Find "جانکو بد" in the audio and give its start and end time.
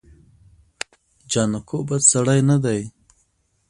1.31-2.01